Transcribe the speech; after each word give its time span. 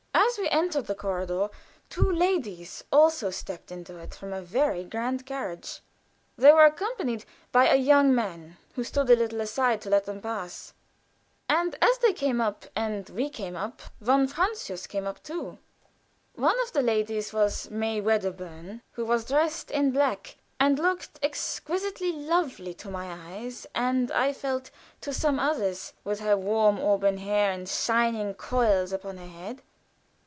As 0.13 0.37
we 0.37 0.47
entered 0.47 0.85
the 0.87 0.95
corridor 0.95 1.49
two 1.89 2.09
ladies 2.09 2.85
also 2.89 3.29
stepped 3.31 3.69
into 3.69 3.97
it 3.97 4.15
from 4.15 4.31
a 4.31 4.41
very 4.41 4.81
grand 4.85 5.25
carriage. 5.25 5.81
They 6.37 6.53
were 6.53 6.63
accompanied 6.65 7.25
by 7.51 7.67
a 7.67 7.75
young 7.75 8.15
man, 8.15 8.55
who 8.75 8.85
stood 8.85 9.09
a 9.09 9.15
little 9.17 9.29
to 9.31 9.37
one 9.39 9.47
side 9.47 9.81
to 9.81 9.89
let 9.89 10.05
them 10.05 10.21
pass; 10.21 10.73
and 11.49 11.75
as 11.81 11.97
they 11.97 12.13
came 12.13 12.39
up 12.39 12.65
and 12.77 13.09
we 13.09 13.29
came 13.29 13.57
up, 13.57 13.81
von 13.99 14.25
Francius 14.25 14.87
came 14.87 15.05
up 15.05 15.21
too. 15.21 15.57
One 16.35 16.59
of 16.61 16.71
the 16.71 16.81
ladies 16.81 17.33
was 17.33 17.69
May 17.69 17.99
Wedderburn, 17.99 18.83
who 18.93 19.05
was 19.05 19.25
dressed 19.25 19.69
in 19.69 19.91
black, 19.91 20.37
and 20.61 20.79
looked 20.79 21.19
exquisitely 21.21 22.13
lovely 22.13 22.73
to 22.75 22.89
my 22.89 23.11
eyes, 23.11 23.67
and, 23.75 24.09
I 24.13 24.31
felt, 24.31 24.71
to 25.01 25.11
some 25.13 25.39
others, 25.39 25.91
with 26.05 26.21
her 26.21 26.37
warm 26.37 26.79
auburn 26.79 27.17
hair 27.17 27.51
in 27.51 27.65
shining 27.65 28.33
coils 28.35 28.93
upon 28.93 29.17
her 29.17 29.27
head. 29.27 29.61